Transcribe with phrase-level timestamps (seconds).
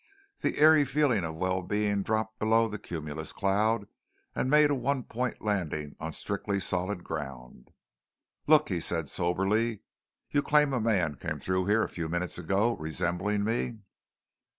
[0.39, 3.85] The airy feeling of well being dropped below the cumulus cloud
[4.33, 7.69] and made a one point landing on strictly solid ground.
[8.47, 9.81] "Look," he said soberly.
[10.31, 13.77] "You claim a man came through here a few minutes ago, resembling me?"